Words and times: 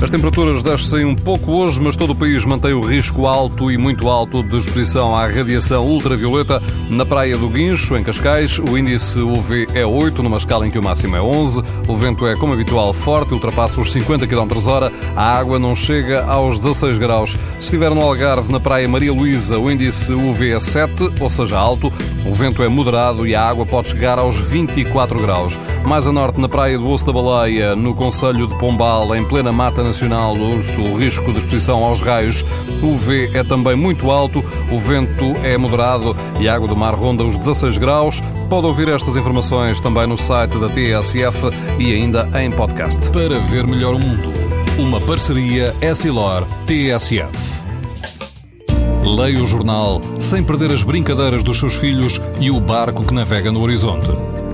As 0.00 0.10
temperaturas 0.10 0.62
descem 0.62 1.04
um 1.04 1.14
pouco 1.14 1.50
hoje, 1.50 1.80
mas 1.80 1.96
todo 1.96 2.10
o 2.10 2.14
país 2.14 2.44
mantém 2.44 2.72
o 2.72 2.80
risco 2.80 3.26
alto 3.26 3.68
e 3.68 3.76
muito 3.76 4.08
alto 4.08 4.44
de 4.44 4.56
exposição 4.56 5.14
à 5.14 5.26
radiação 5.26 5.84
ultravioleta. 5.84 6.62
Na 6.88 7.04
Praia 7.04 7.36
do 7.36 7.48
Guincho, 7.48 7.96
em 7.96 8.04
Cascais, 8.04 8.60
o 8.60 8.78
índice 8.78 9.18
UV 9.18 9.66
é 9.74 9.84
8, 9.84 10.22
numa 10.22 10.36
escala 10.36 10.64
em 10.64 10.70
que 10.70 10.78
o 10.78 10.82
máximo 10.82 11.16
é 11.16 11.20
11. 11.20 11.62
O 11.88 11.96
vento 11.96 12.28
é, 12.28 12.36
como 12.36 12.52
habitual, 12.52 12.92
forte, 12.92 13.34
ultrapassa 13.34 13.80
os 13.80 13.90
50 13.90 14.24
km 14.28 14.68
hora. 14.68 14.92
A 15.16 15.36
água 15.36 15.58
não 15.58 15.74
chega 15.74 16.24
aos 16.26 16.60
16 16.60 16.96
graus. 16.96 17.32
Se 17.58 17.66
estiver 17.66 17.90
no 17.90 18.00
Algarve, 18.00 18.52
na 18.52 18.60
Praia 18.60 18.88
Maria 18.88 19.12
Luísa, 19.12 19.58
o 19.58 19.68
índice 19.68 20.12
UV 20.12 20.52
é 20.52 20.60
7, 20.60 20.92
ou 21.20 21.28
seja, 21.28 21.58
alto. 21.58 21.92
O 22.24 22.32
vento 22.32 22.62
é 22.62 22.68
moderado 22.68 23.26
e 23.26 23.34
a 23.34 23.42
água 23.42 23.66
pode 23.66 23.88
chegar 23.88 24.18
aos 24.18 24.38
24 24.38 25.20
graus. 25.20 25.58
Mais 25.84 26.06
a 26.06 26.12
norte, 26.12 26.40
na 26.40 26.48
Praia 26.48 26.78
do 26.78 26.88
Osso 26.88 27.06
da 27.06 27.12
Baleia, 27.12 27.74
no 27.74 27.94
Conselho 27.94 28.46
de 28.46 28.54
Pombal, 28.58 29.16
em 29.16 29.24
plena 29.24 29.50
mata 29.50 29.87
nacional 29.88 30.34
urso, 30.34 30.82
o 30.82 30.96
risco 30.96 31.32
de 31.32 31.38
exposição 31.38 31.82
aos 31.82 32.00
raios 32.00 32.44
UV 32.82 33.30
é 33.32 33.42
também 33.42 33.74
muito 33.74 34.10
alto, 34.10 34.44
o 34.70 34.78
vento 34.78 35.24
é 35.42 35.56
moderado 35.56 36.14
e 36.38 36.46
a 36.46 36.54
água 36.54 36.68
do 36.68 36.76
mar 36.76 36.94
ronda 36.94 37.24
os 37.24 37.38
16 37.38 37.78
graus. 37.78 38.22
Pode 38.50 38.66
ouvir 38.66 38.88
estas 38.88 39.16
informações 39.16 39.80
também 39.80 40.06
no 40.06 40.16
site 40.16 40.58
da 40.58 40.68
TSF 40.68 41.50
e 41.78 41.92
ainda 41.94 42.28
em 42.38 42.50
podcast. 42.50 43.10
Para 43.10 43.38
ver 43.38 43.66
melhor 43.66 43.94
o 43.94 43.98
mundo, 43.98 44.30
uma 44.78 45.00
parceria 45.00 45.74
Essilor-TSF. 45.80 47.58
Leia 49.04 49.42
o 49.42 49.46
jornal 49.46 50.02
sem 50.20 50.44
perder 50.44 50.70
as 50.70 50.82
brincadeiras 50.82 51.42
dos 51.42 51.58
seus 51.58 51.74
filhos 51.74 52.20
e 52.38 52.50
o 52.50 52.60
barco 52.60 53.04
que 53.04 53.14
navega 53.14 53.50
no 53.50 53.62
horizonte. 53.62 54.08